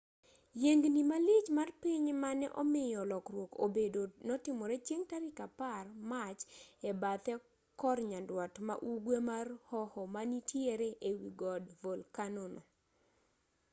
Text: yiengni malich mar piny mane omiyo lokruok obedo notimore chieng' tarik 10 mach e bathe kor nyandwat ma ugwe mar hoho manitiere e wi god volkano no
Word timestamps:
yiengni 0.61 1.01
malich 1.11 1.47
mar 1.57 1.69
piny 1.81 2.05
mane 2.23 2.47
omiyo 2.61 3.01
lokruok 3.11 3.51
obedo 3.65 4.01
notimore 4.27 4.75
chieng' 4.85 5.07
tarik 5.11 5.37
10 5.39 6.09
mach 6.11 6.39
e 6.89 6.91
bathe 7.01 7.33
kor 7.79 7.97
nyandwat 8.09 8.53
ma 8.67 8.75
ugwe 8.91 9.17
mar 9.29 9.45
hoho 9.69 10.01
manitiere 10.15 10.89
e 11.09 11.11
wi 11.19 11.29
god 11.41 11.63
volkano 11.83 12.43
no 12.53 12.61